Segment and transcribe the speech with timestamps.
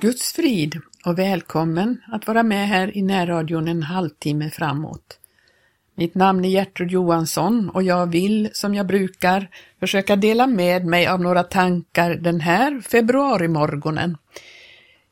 [0.00, 5.18] Guds frid och välkommen att vara med här i närradion en halvtimme framåt.
[5.94, 9.48] Mitt namn är Gertrud Johansson och jag vill, som jag brukar,
[9.80, 14.16] försöka dela med mig av några tankar den här februarimorgonen.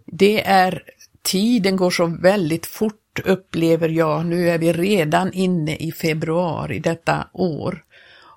[0.04, 0.82] Det är,
[1.23, 7.28] tiden går så väldigt fort upplever jag, nu är vi redan inne i februari detta
[7.32, 7.84] år.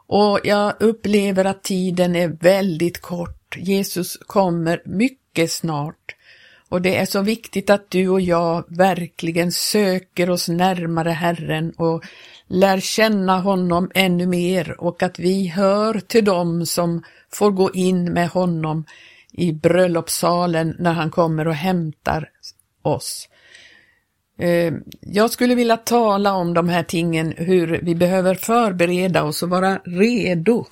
[0.07, 3.57] Och jag upplever att tiden är väldigt kort.
[3.57, 6.15] Jesus kommer mycket snart.
[6.71, 12.03] Och det är så viktigt att du och jag verkligen söker oss närmare Herren och
[12.47, 18.13] lär känna honom ännu mer och att vi hör till dem som får gå in
[18.13, 18.85] med honom
[19.31, 22.29] i bröllopssalen när han kommer och hämtar
[22.81, 23.29] oss.
[24.39, 29.49] Eh, jag skulle vilja tala om de här tingen, hur vi behöver förbereda oss och
[29.49, 30.65] vara redo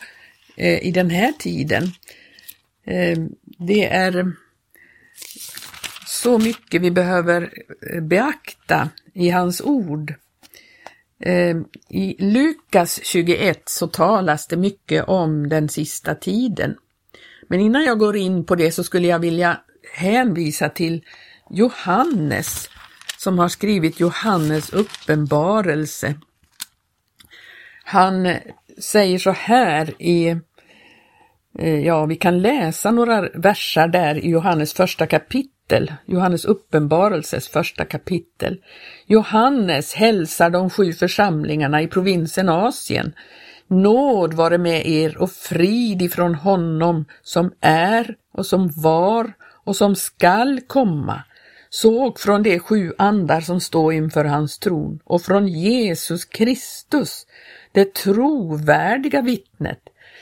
[0.55, 1.83] eh, i den här tiden.
[2.85, 3.17] Eh,
[3.57, 4.33] det är
[6.21, 7.53] så mycket vi behöver
[7.91, 10.13] eh, beakta i hans ord.
[11.19, 11.57] Eh,
[11.89, 16.75] I Lukas 21 så talas det mycket om den sista tiden.
[17.47, 19.59] Men innan jag går in på det så skulle jag vilja
[19.93, 21.05] hänvisa till
[21.49, 22.69] Johannes
[23.17, 26.15] som har skrivit Johannes uppenbarelse.
[27.83, 28.37] Han eh,
[28.79, 30.37] säger så här i,
[31.83, 35.58] ja vi kan läsa några versar där i Johannes första kapitel,
[36.05, 38.61] Johannes uppenbarelses första kapitel.
[39.05, 43.13] Johannes hälsar de sju församlingarna i provinsen Asien.
[43.67, 49.95] Nåd vare med er och frid ifrån honom som är och som var och som
[49.95, 51.23] skall komma
[51.69, 57.27] såg från de sju andar som står inför hans tron och från Jesus Kristus,
[57.71, 59.79] det trovärdiga vittnet,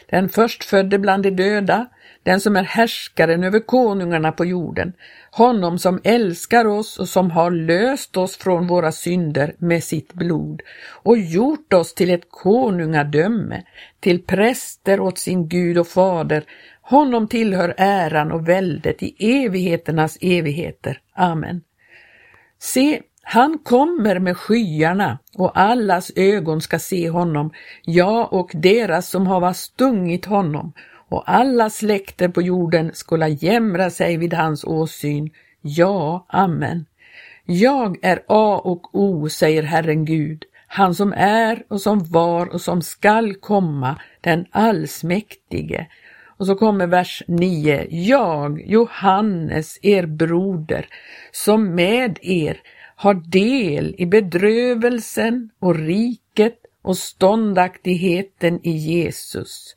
[0.10, 1.88] den förstfödde bland de döda,
[2.24, 4.94] den som är härskaren över konungarna på jorden,
[5.32, 10.62] honom som älskar oss och som har löst oss från våra synder med sitt blod
[11.04, 13.64] och gjort oss till ett konungadöme,
[14.00, 16.44] till präster åt sin Gud och fader,
[16.82, 19.16] honom tillhör äran och väldet i
[19.46, 21.00] evigheternas evigheter.
[21.16, 21.62] Amen.
[22.60, 27.52] Se, han kommer med skyarna och allas ögon ska se honom,
[27.84, 30.74] ja och deras som hava stungit honom
[31.10, 35.30] och alla släkter på jorden skola jämra sig vid hans åsyn.
[35.62, 36.86] Ja, amen.
[37.46, 42.62] Jag är A och O, säger Herren Gud, han som är och som var och
[42.62, 45.88] som skall komma, den allsmäktige.
[46.38, 47.88] Och så kommer vers 9.
[47.90, 50.86] Jag, Johannes, er broder,
[51.32, 52.58] som med er
[53.00, 59.76] har del i bedrövelsen och riket och ståndaktigheten i Jesus.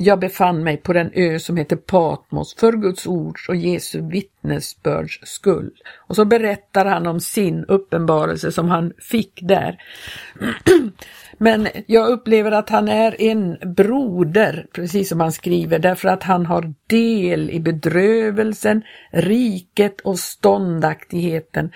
[0.00, 5.20] Jag befann mig på den ö som heter Patmos för Guds ords och Jesu vittnesbörds
[5.22, 5.70] skull.
[5.96, 9.82] Och så berättar han om sin uppenbarelse som han fick där.
[11.38, 16.46] Men jag upplever att han är en broder, precis som han skriver, därför att han
[16.46, 21.72] har del i bedrövelsen, riket och ståndaktigheten.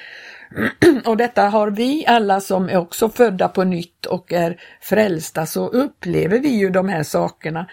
[1.05, 5.69] Och detta har vi alla som är också födda på nytt och är frälsta, så
[5.69, 7.67] upplever vi ju de här sakerna.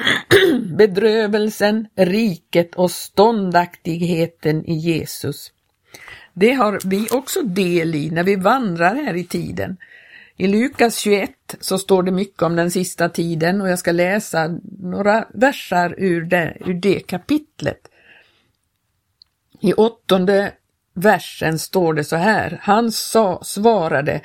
[0.78, 5.52] Bedrövelsen, riket och ståndaktigheten i Jesus.
[6.34, 9.76] Det har vi också del i när vi vandrar här i tiden.
[10.36, 14.58] I Lukas 21 så står det mycket om den sista tiden och jag ska läsa
[14.78, 17.88] några versar ur det, ur det kapitlet.
[19.60, 20.52] I åttonde
[20.94, 22.58] versen står det så här.
[22.62, 24.20] Han sa, svarade,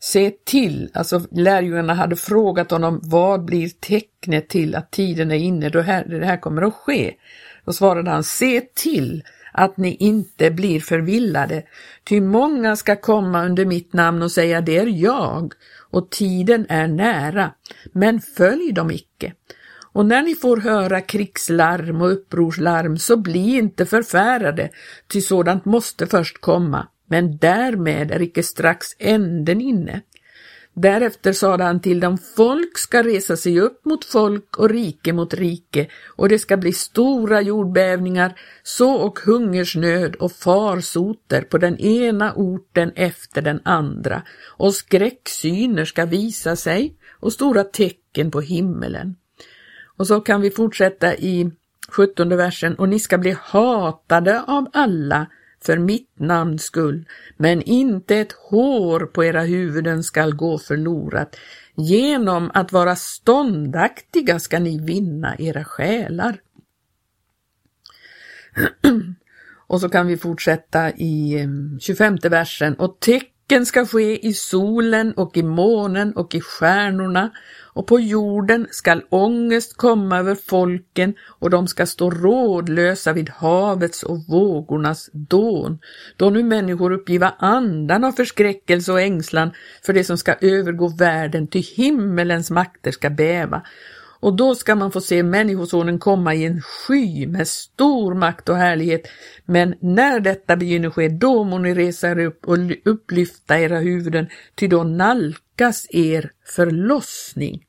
[0.00, 5.68] se till, alltså lärjungarna hade frågat honom, vad blir tecknet till att tiden är inne
[5.68, 7.14] då här, det här kommer att ske?
[7.64, 9.22] Då svarade han, se till
[9.52, 11.62] att ni inte blir förvillade,
[12.04, 15.52] ty många ska komma under mitt namn och säga det är jag
[15.90, 17.50] och tiden är nära,
[17.92, 19.32] men följ dem icke.
[19.92, 24.70] Och när ni får höra krigslarm och upprorslarm så bli inte förfärade,
[25.08, 30.00] ty sådant måste först komma, men därmed är icke strax änden inne.
[30.74, 35.34] Därefter sade han till dem, folk ska resa sig upp mot folk och rike mot
[35.34, 35.86] rike,
[36.16, 42.92] och det ska bli stora jordbävningar, så och hungersnöd och farsoter på den ena orten
[42.94, 49.16] efter den andra, och skräcksyner ska visa sig och stora tecken på himmelen.
[49.96, 51.50] Och så kan vi fortsätta i
[51.88, 55.26] 17 versen, och ni ska bli hatade av alla
[55.64, 57.04] för mitt namns skull,
[57.36, 61.36] men inte ett hår på era huvuden skall gå förlorat.
[61.76, 66.40] Genom att vara ståndaktiga ska ni vinna era själar.
[69.66, 71.48] Och så kan vi fortsätta i eh,
[71.80, 72.74] 25 versen.
[72.74, 73.00] Och
[73.52, 77.30] tecken ska ske i solen och i månen och i stjärnorna
[77.74, 84.02] och på jorden skall ångest komma över folken och de ska stå rådlösa vid havets
[84.02, 85.78] och vågornas dån,
[86.16, 89.50] då nu människor uppgiva andan av förskräckelse och ängslan
[89.86, 93.62] för det som ska övergå världen, ty himmelens makter ska bäva.
[94.22, 98.56] Och då ska man få se Människosonen komma i en sky med stor makt och
[98.56, 99.02] härlighet.
[99.44, 104.28] Men när detta begynner ske, då må ni resa er upp och upplyfta era huvuden,
[104.54, 107.64] ty då nalkas er förlossning.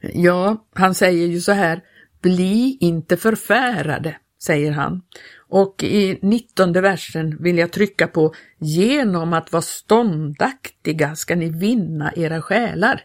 [0.00, 1.80] Ja, han säger ju så här,
[2.22, 5.02] bli inte förfärade, säger han.
[5.48, 12.12] Och i nittonde versen vill jag trycka på, genom att vara ståndaktiga ska ni vinna
[12.16, 13.04] era själar.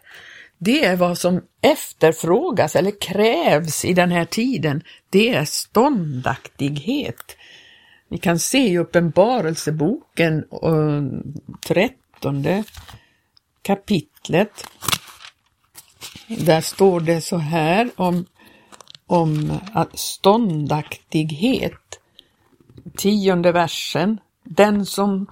[0.64, 4.84] Det är vad som efterfrågas eller krävs i den här tiden.
[5.10, 7.38] Det är ståndaktighet.
[8.10, 11.04] Vi kan se i Uppenbarelseboken, eh,
[11.68, 12.64] trettonde
[13.62, 14.68] kapitlet.
[16.28, 18.26] Där står det så här om,
[19.08, 19.60] om
[19.94, 22.00] ståndaktighet.
[22.98, 24.20] Tionde versen.
[24.44, 25.28] Den som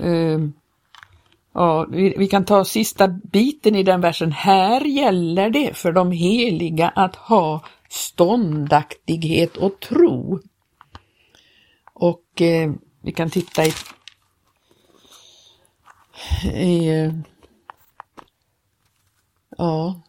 [0.00, 0.38] eh,
[1.58, 4.32] Ja, vi, vi, kan ta sista biten i den versen.
[4.32, 10.40] Här gäller det för de heliga att ha ståndaktighet och tro.
[11.92, 12.72] Och eh,
[13.02, 13.72] vi kan titta i,
[16.54, 17.12] i eh,
[19.56, 20.00] ja,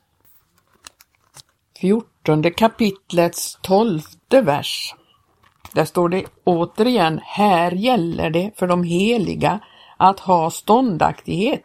[1.80, 4.96] fjortonde kapitlets tolfte vers.
[5.74, 9.60] Där står det återigen, här gäller det för de heliga
[9.98, 11.64] att ha ståndaktighet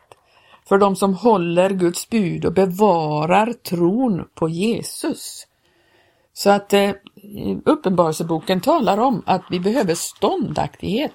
[0.68, 5.46] för de som håller Guds bud och bevarar tron på Jesus.
[6.34, 6.90] Så att eh,
[7.64, 11.12] Uppenbarelseboken talar om att vi behöver ståndaktighet.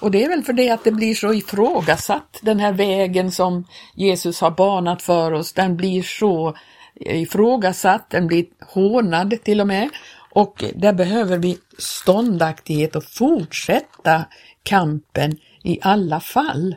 [0.00, 3.64] Och det är väl för det att det blir så ifrågasatt, den här vägen som
[3.94, 6.54] Jesus har banat för oss, den blir så
[7.00, 9.88] eh, ifrågasatt, den blir hånad till och med.
[10.30, 14.24] Och där behöver vi ståndaktighet och fortsätta
[14.62, 15.36] kampen
[15.68, 16.76] i alla fall.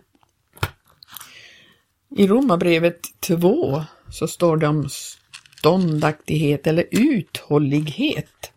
[2.17, 8.51] I Romarbrevet 2 så står det om ståndaktighet eller uthållighet.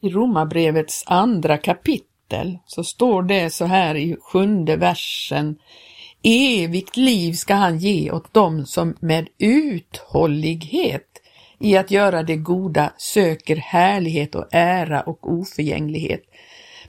[0.00, 5.58] I Romarbrevets andra kapitel så står det så här i sjunde versen
[6.22, 11.22] Evigt liv ska han ge åt dem som med uthållighet
[11.58, 16.22] i att göra det goda söker härlighet och ära och oförgänglighet.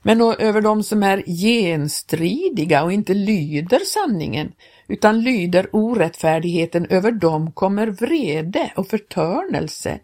[0.08, 4.52] Men över dem som är genstridiga och inte lyder sanningen,
[4.88, 10.00] utan lyder orättfärdigheten, över dem kommer vrede och förtörnelse.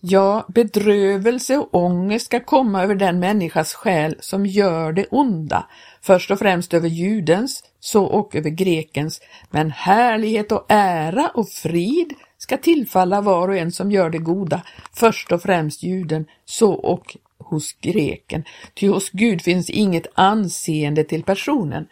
[0.00, 5.66] Ja, bedrövelse och ångest ska komma över den människas själ som gör det onda,
[6.02, 9.20] först och främst över judens, så och över grekens,
[9.50, 14.62] men härlighet och ära och frid ska tillfalla var och en som gör det goda,
[14.94, 17.16] först och främst juden, så och
[17.52, 18.44] hos greken,
[18.74, 21.86] ty hos Gud finns inget anseende till personen.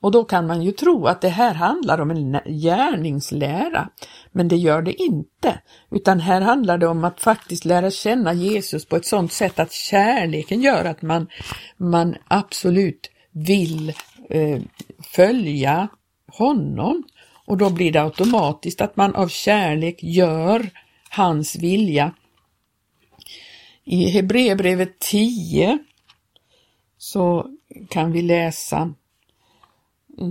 [0.00, 3.88] Och då kan man ju tro att det här handlar om en gärningslära,
[4.32, 5.60] men det gör det inte,
[5.90, 9.72] utan här handlar det om att faktiskt lära känna Jesus på ett sådant sätt att
[9.72, 11.28] kärleken gör att man,
[11.76, 13.92] man absolut vill
[14.30, 14.60] eh,
[15.02, 15.88] följa
[16.32, 17.02] honom.
[17.46, 20.70] Och då blir det automatiskt att man av kärlek gör
[21.10, 22.12] hans vilja
[23.86, 25.78] i Hebreerbrevet 10
[26.98, 27.46] så
[27.88, 28.94] kan vi läsa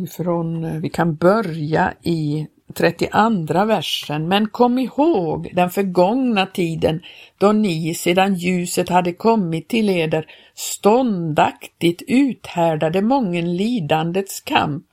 [0.03, 4.27] ifrån, vi kan börja i 32 versen.
[4.27, 7.01] Men kom ihåg den förgångna tiden
[7.37, 14.85] då ni sedan ljuset hade kommit till eder ståndaktigt uthärdade mången lidandets kamp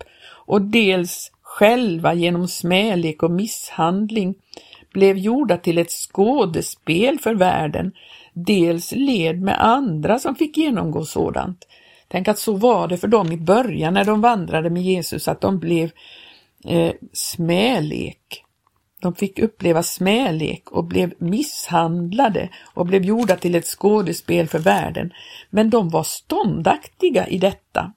[0.47, 4.35] och dels själva genom smälek och misshandling
[4.93, 7.93] blev gjorda till ett skådespel för världen
[8.33, 11.67] dels led med andra som fick genomgå sådant.
[12.09, 15.41] Tänk att så var det för dem i början när de vandrade med Jesus, att
[15.41, 15.91] de blev
[16.65, 18.45] eh, smälek.
[19.01, 25.13] De fick uppleva smälek och blev misshandlade och blev gjorda till ett skådespel för världen.
[25.51, 27.93] Men de var ståndaktiga i detta.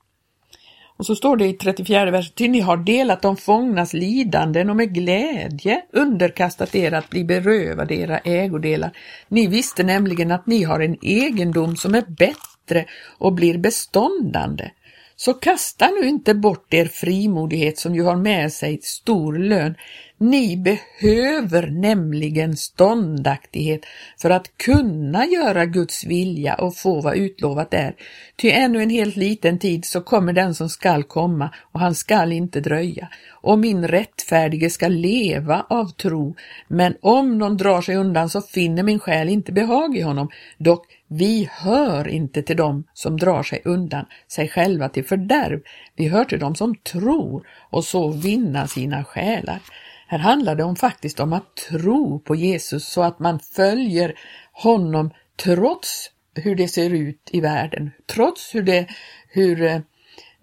[0.98, 4.75] Och så står det i 34 versen, till ni har delat de fångnas lidanden och
[4.75, 8.92] med glädje underkastat er att bli berövade era ägodelar.
[9.28, 12.86] Ni visste nämligen att ni har en egendom som är bättre
[13.18, 14.72] och blir beståndande.
[15.16, 19.75] Så kasta nu inte bort er frimodighet som ju har med sig stor lön.
[20.17, 23.81] Ni behöver nämligen ståndaktighet
[24.22, 27.95] för att kunna göra Guds vilja och få vad utlovat är.
[28.36, 32.31] Ty ännu en helt liten tid så kommer den som skall komma och han skall
[32.31, 33.07] inte dröja.
[33.31, 36.36] Och min rättfärdige ska leva av tro,
[36.67, 40.29] men om någon drar sig undan så finner min själ inte behag i honom.
[40.57, 45.60] Dock vi hör inte till dem som drar sig undan sig själva till fördärv.
[45.95, 49.60] Vi hör till dem som tror och så vinna sina själar.
[50.07, 54.13] Här handlar det om faktiskt om att tro på Jesus så att man följer
[54.51, 55.12] honom
[55.43, 58.88] trots hur det ser ut i världen, trots hur det,
[59.27, 59.79] hur, eh,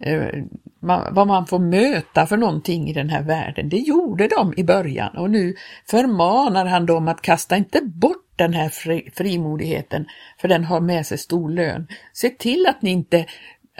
[0.00, 0.44] eh
[0.80, 3.68] man, vad man får möta för någonting i den här världen.
[3.68, 5.54] Det gjorde de i början och nu
[5.90, 10.06] förmanar han dem att kasta inte bort den här fri, frimodigheten,
[10.38, 11.86] för den har med sig stor lön.
[12.12, 13.26] Se till att, ni inte,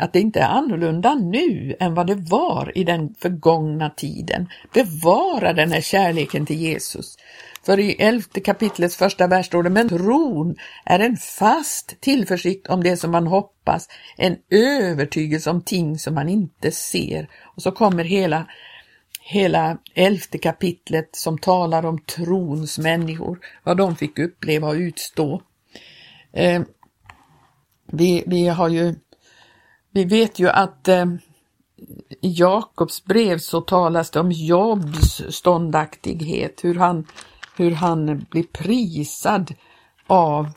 [0.02, 4.48] att det inte är annorlunda nu än vad det var i den förgångna tiden.
[4.74, 7.16] Bevara den här kärleken till Jesus.
[7.66, 12.82] För i elfte kapitlets första vers står det, men tron är en fast tillförsikt om
[12.82, 17.28] det som man hoppas, en övertygelse om ting som man inte ser.
[17.56, 18.46] Och så kommer hela
[19.24, 25.42] hela elfte kapitlet som talar om trons människor, vad de fick uppleva och utstå.
[26.32, 26.62] Eh,
[27.86, 28.94] vi, vi har ju,
[29.92, 31.06] vi vet ju att eh,
[32.20, 37.06] i Jakobs brev så talas det om Jobs ståndaktighet, hur han,
[37.56, 39.54] hur han blir prisad
[40.06, 40.50] av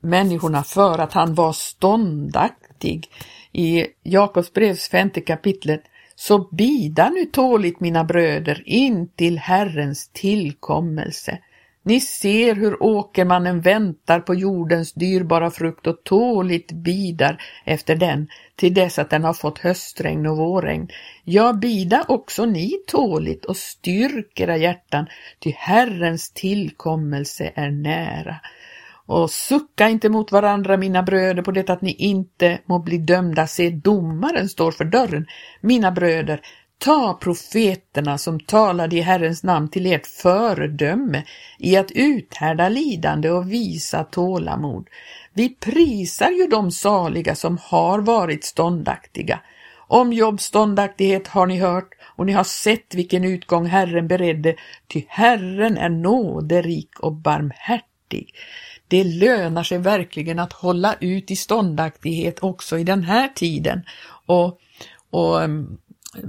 [0.00, 3.08] människorna för att han var ståndaktig.
[3.52, 5.82] I Jakobs brevs femte kapitlet
[6.14, 11.38] så bida nu tåligt mina bröder in till Herrens tillkommelse.
[11.86, 18.74] Ni ser hur åkermannen väntar på jordens dyrbara frukt och tåligt bidar efter den till
[18.74, 20.88] dess att den har fått höstregn och vårregn.
[21.24, 25.06] Ja, bida också ni tåligt och styrk era hjärtan,
[25.38, 28.36] ty Herrens tillkommelse är nära.
[29.06, 33.46] Och sucka inte mot varandra, mina bröder, på det att ni inte må bli dömda.
[33.46, 35.26] Se, domaren står för dörren.
[35.60, 36.40] Mina bröder,
[36.78, 41.24] ta profeterna som talade i Herrens namn till ert föredöme
[41.58, 44.88] i att uthärda lidande och visa tålamod.
[45.32, 49.40] Vi prisar ju de saliga som har varit ståndaktiga.
[49.86, 54.56] Om Jobs ståndaktighet har ni hört och ni har sett vilken utgång Herren beredde,
[54.88, 58.34] ty Herren är nåderik och barmhärtig.
[58.88, 63.82] Det lönar sig verkligen att hålla ut i ståndaktighet också i den här tiden
[64.26, 64.58] och,
[65.10, 65.78] och um,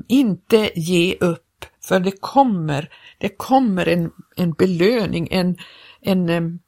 [0.08, 5.58] inte ge upp, för det kommer, det kommer en, en belöning, en,
[6.02, 6.60] en um,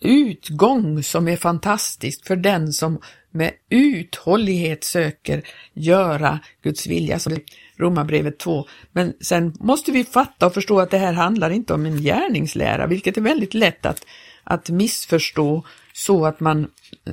[0.00, 5.42] utgång som är fantastisk för den som med uthållighet söker
[5.72, 7.36] göra Guds vilja, som
[7.76, 8.66] Romarbrevet 2.
[8.92, 12.86] Men sen måste vi fatta och förstå att det här handlar inte om en gärningslära,
[12.86, 14.06] vilket är väldigt lätt att
[14.44, 16.70] att missförstå så att man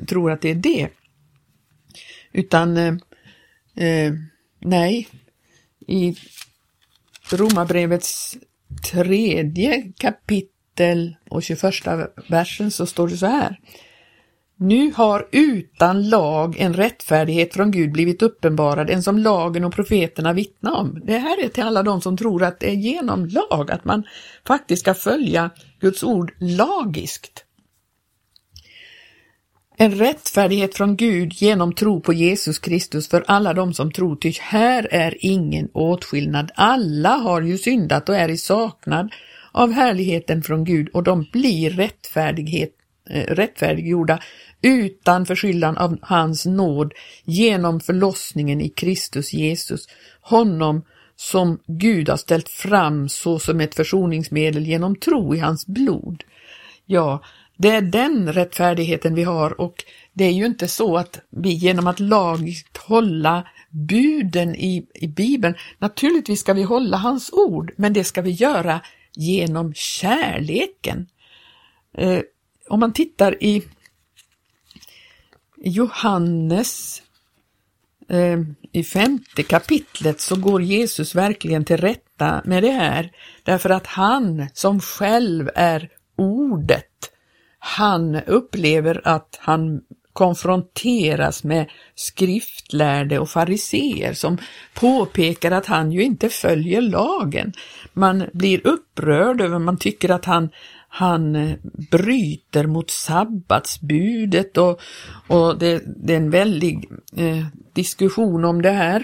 [0.08, 0.90] tror att det är det.
[2.32, 2.94] Utan eh,
[3.76, 4.14] eh
[4.60, 5.08] nej,
[5.88, 6.16] i
[7.32, 8.38] Romarbrevets
[8.92, 11.64] tredje kapitel och 21
[12.30, 13.60] versen så står det så här.
[14.64, 20.34] Nu har utan lag en rättfärdighet från Gud blivit uppenbarad, en som lagen och profeterna
[20.34, 21.02] vittnar om.
[21.06, 24.04] Det här är till alla de som tror att det är genom lag, att man
[24.48, 27.46] faktiskt ska följa Guds ord lagiskt.
[29.82, 34.34] En rättfärdighet från Gud genom tro på Jesus Kristus för alla de som tror, ty
[34.42, 36.52] här är ingen åtskillnad.
[36.56, 39.14] Alla har ju syndat och är i saknad
[39.52, 42.70] av härligheten från Gud och de blir rättfärdighet,
[43.10, 44.20] eh, rättfärdiggjorda
[44.62, 49.88] utan förskyllan av hans nåd genom förlossningen i Kristus Jesus,
[50.22, 50.82] honom
[51.16, 56.24] som Gud har ställt fram så som ett försoningsmedel genom tro i hans blod.
[56.86, 57.24] Ja,
[57.62, 61.88] det är den rättfärdigheten vi har och det är ju inte så att vi genom
[61.88, 68.04] att lagligt hålla buden i, i Bibeln, naturligtvis ska vi hålla hans ord, men det
[68.04, 68.82] ska vi göra
[69.16, 71.08] genom kärleken.
[71.98, 72.20] Eh,
[72.70, 73.64] om man tittar i
[75.58, 77.02] Johannes
[78.10, 78.40] eh,
[78.72, 83.12] i femte kapitlet så går Jesus verkligen till rätta med det här,
[83.44, 86.91] därför att han som själv är ordet,
[87.64, 89.82] han upplever att han
[90.14, 94.38] konfronteras med skriftlärde och fariseer som
[94.74, 97.54] påpekar att han ju inte följer lagen.
[97.94, 100.50] Man blir upprörd över, man tycker att han,
[100.88, 101.56] han eh,
[101.92, 104.82] bryter mot sabbatsbudet och,
[105.28, 109.04] och det, det är en väldig eh, diskussion om det här.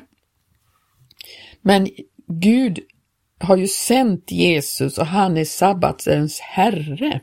[1.61, 1.87] Men
[2.27, 2.79] Gud
[3.39, 7.21] har ju sänt Jesus och han är sabbatsens herre.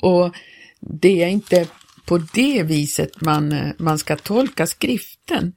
[0.00, 0.34] Och
[0.80, 1.66] det är inte
[2.06, 5.52] på det viset man, eh, man ska tolka skriften.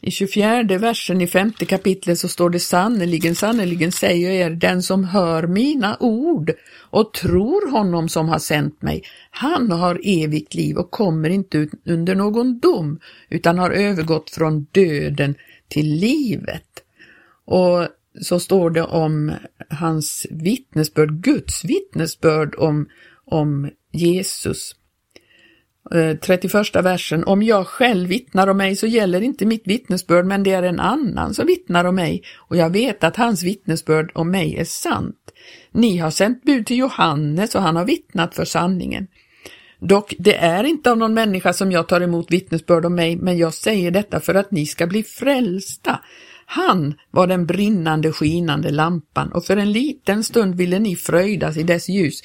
[0.00, 5.04] I 24 versen i femte kapitlet så står det sannerligen, sannerligen säger er, den som
[5.04, 6.52] hör mina ord
[6.90, 11.70] och tror honom som har sänt mig, han har evigt liv och kommer inte ut
[11.84, 15.34] under någon dom, utan har övergått från döden
[15.68, 16.82] till livet.
[17.44, 17.88] Och
[18.20, 19.32] så står det om
[19.70, 22.88] hans vittnesbörd, Guds vittnesbörd om,
[23.24, 24.74] om Jesus.
[25.94, 30.42] Eh, 31 versen, om jag själv vittnar om mig så gäller inte mitt vittnesbörd men
[30.42, 34.30] det är en annan som vittnar om mig och jag vet att hans vittnesbörd om
[34.30, 35.16] mig är sant.
[35.72, 39.06] Ni har sänt bud till Johannes och han har vittnat för sanningen.
[39.80, 43.38] Dock, det är inte av någon människa som jag tar emot vittnesbörd om mig, men
[43.38, 46.00] jag säger detta för att ni ska bli frälsta.
[46.46, 51.62] Han var den brinnande skinande lampan och för en liten stund ville ni fröjdas i
[51.62, 52.20] dess ljus.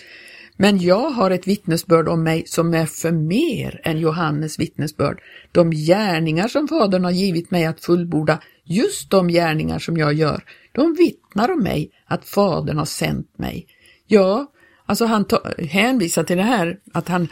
[0.58, 5.22] Men jag har ett vittnesbörd om mig som är för mer än Johannes vittnesbörd.
[5.52, 10.44] De gärningar som Fadern har givit mig att fullborda, just de gärningar som jag gör,
[10.72, 13.68] de vittnar om mig att Fadern har sänt mig.
[14.08, 14.52] Ja,
[14.86, 15.26] alltså han
[15.58, 17.28] hänvisar till det här att han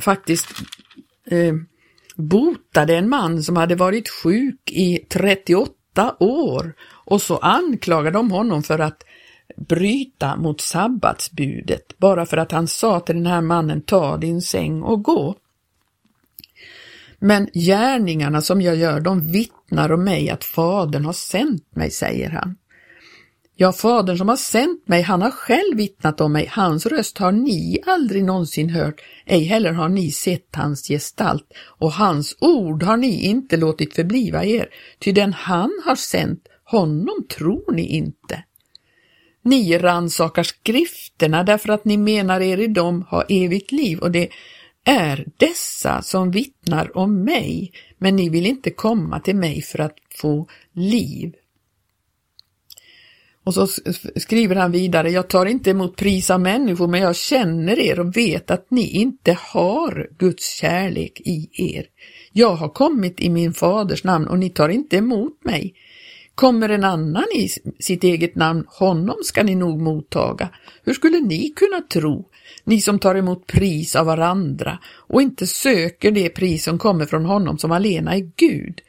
[0.00, 0.46] faktiskt
[1.26, 1.54] eh,
[2.16, 8.62] botade en man som hade varit sjuk i 38 år och så anklagade de honom
[8.62, 9.02] för att
[9.56, 14.82] bryta mot sabbatsbudet bara för att han sa till den här mannen ta din säng
[14.82, 15.34] och gå.
[17.18, 22.30] Men gärningarna som jag gör, de vittnar om mig att Fadern har sänt mig, säger
[22.30, 22.56] han.
[23.58, 27.32] Ja, Fadern som har sänt mig, han har själv vittnat om mig, hans röst har
[27.32, 32.96] ni aldrig någonsin hört, ej heller har ni sett hans gestalt, och hans ord har
[32.96, 38.42] ni inte låtit förbliva er, ty den han har sänt, honom tror ni inte.
[39.46, 44.28] Ni rannsakar skrifterna därför att ni menar er i dem ha evigt liv och det
[44.84, 49.96] är dessa som vittnar om mig, men ni vill inte komma till mig för att
[50.20, 51.34] få liv.
[53.44, 53.66] Och så
[54.16, 58.16] skriver han vidare, jag tar inte emot pris av människor, men jag känner er och
[58.16, 61.86] vet att ni inte har Guds kärlek i er.
[62.32, 65.74] Jag har kommit i min faders namn och ni tar inte emot mig.
[66.36, 70.48] Kommer en annan i sitt eget namn, honom ska ni nog mottaga.
[70.84, 72.28] Hur skulle ni kunna tro,
[72.64, 77.24] ni som tar emot pris av varandra och inte söker det pris som kommer från
[77.24, 78.80] honom som alena är Gud?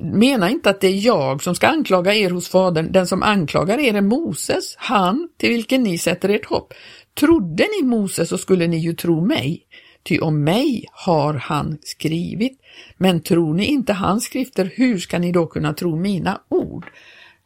[0.00, 3.78] Mena inte att det är jag som ska anklaga er hos Fadern, den som anklagar
[3.78, 6.74] er är Moses, han till vilken ni sätter ert hopp.
[7.14, 9.66] Trodde ni Moses så skulle ni ju tro mig,
[10.06, 12.60] ty om mig har han skrivit.
[12.96, 16.86] Men tror ni inte hans skrifter, hur ska ni då kunna tro mina ord?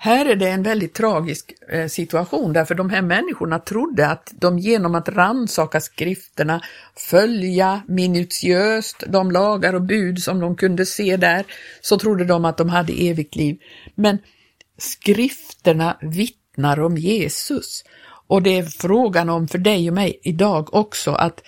[0.03, 4.59] Här är det en väldigt tragisk eh, situation därför de här människorna trodde att de
[4.59, 6.63] genom att ransaka skrifterna,
[6.97, 11.45] följa minutiöst de lagar och bud som de kunde se där,
[11.81, 13.59] så trodde de att de hade evigt liv.
[13.95, 14.19] Men
[14.79, 17.85] skrifterna vittnar om Jesus
[18.27, 21.43] och det är frågan om för dig och mig idag också att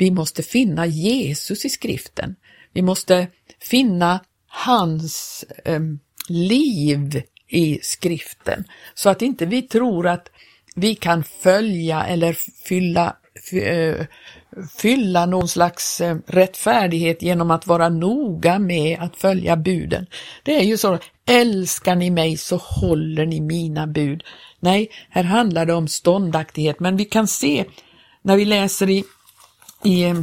[0.00, 2.36] vi måste finna Jesus i skriften.
[2.72, 3.26] Vi måste
[3.60, 5.80] finna hans eh,
[6.28, 10.30] liv i skriften så att inte vi tror att
[10.74, 12.32] vi kan följa eller
[12.64, 13.16] fylla,
[13.52, 14.06] eh,
[14.78, 20.06] fylla någon slags eh, rättfärdighet genom att vara noga med att följa buden.
[20.42, 24.22] Det är ju så, älskar ni mig så håller ni mina bud.
[24.60, 27.64] Nej, här handlar det om ståndaktighet, men vi kan se
[28.22, 29.04] när vi läser i,
[29.84, 30.20] i eh,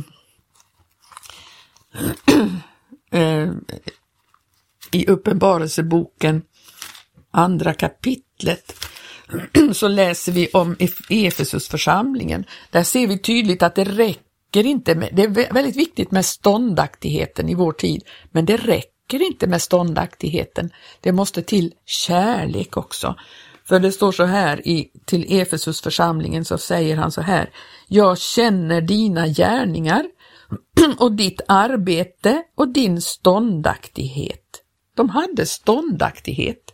[3.22, 3.52] eh,
[4.92, 6.42] i Uppenbarelseboken,
[7.32, 8.74] andra kapitlet,
[9.74, 12.46] så läser vi om e- Efesusförsamlingen.
[12.72, 17.50] Där ser vi tydligt att det räcker inte med, det är väldigt viktigt med ståndaktigheten
[17.50, 20.70] i vår tid, men det räcker inte med ståndaktigheten.
[21.02, 23.16] Det måste till kärlek också.
[23.68, 27.50] För det står så här i, till Efesusförsamlingen så säger han så här,
[27.88, 30.06] jag känner dina gärningar
[31.00, 34.64] och ditt arbete och din ståndaktighet.
[34.96, 36.74] De hade ståndaktighet.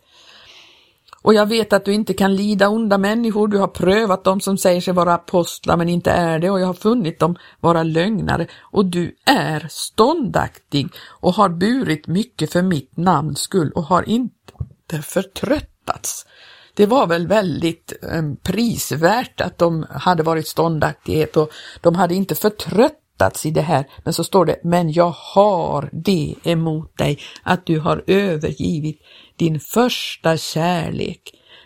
[1.22, 4.58] Och jag vet att du inte kan lida onda människor, du har prövat dem som
[4.58, 8.46] säger sig vara apostlar men inte är det och jag har funnit dem vara lögnare
[8.60, 15.02] och du är ståndaktig och har burit mycket för mitt namns skull och har inte
[15.02, 16.26] förtröttats.
[16.74, 22.34] Det var väl väldigt eh, prisvärt att de hade varit ståndaktighet och de hade inte
[22.34, 27.66] förtröttats i det här, men så står det, men jag har det emot dig att
[27.66, 29.00] du har övergivit
[29.36, 31.20] din första kärlek.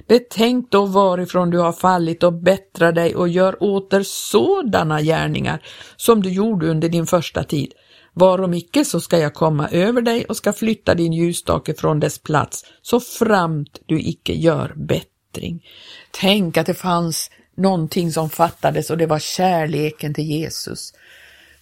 [0.08, 5.62] Betänk då varifrån du har fallit och bättra dig och gör åter sådana gärningar
[5.96, 7.72] som du gjorde under din första tid.
[8.18, 12.18] Varom icke så ska jag komma över dig och ska flytta din ljusstake från dess
[12.18, 15.64] plats så framt du icke gör bättring.
[16.10, 20.92] Tänk att det fanns någonting som fattades och det var kärleken till Jesus.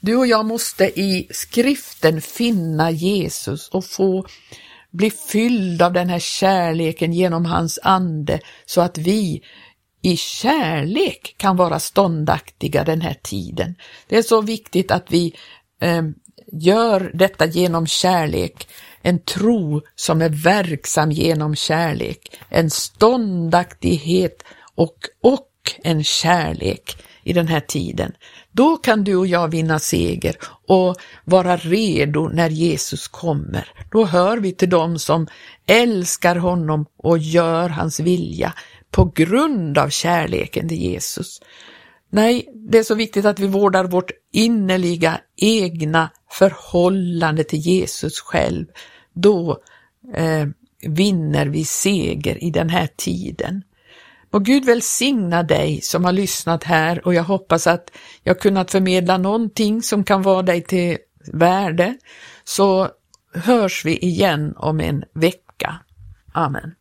[0.01, 4.27] Du och jag måste i skriften finna Jesus och få
[4.91, 9.43] bli fylld av den här kärleken genom hans ande så att vi
[10.03, 13.75] i kärlek kan vara ståndaktiga den här tiden.
[14.09, 15.35] Det är så viktigt att vi
[15.81, 16.03] eh,
[16.53, 18.69] gör detta genom kärlek,
[19.03, 24.43] en tro som är verksam genom kärlek, en ståndaktighet
[24.75, 25.51] och, och
[25.83, 28.13] en kärlek i den här tiden.
[28.53, 30.37] Då kan du och jag vinna seger
[30.69, 33.69] och vara redo när Jesus kommer.
[33.91, 35.27] Då hör vi till dem som
[35.67, 38.53] älskar honom och gör hans vilja
[38.91, 41.41] på grund av kärleken till Jesus.
[42.11, 48.67] Nej, det är så viktigt att vi vårdar vårt innerliga egna förhållande till Jesus själv.
[49.15, 49.59] Då
[50.15, 50.47] eh,
[50.89, 53.63] vinner vi seger i den här tiden.
[54.31, 57.91] Och Gud välsigna dig som har lyssnat här och jag hoppas att
[58.23, 60.99] jag kunnat förmedla någonting som kan vara dig till
[61.33, 61.97] värde.
[62.45, 62.89] Så
[63.35, 65.77] hörs vi igen om en vecka.
[66.33, 66.73] Amen.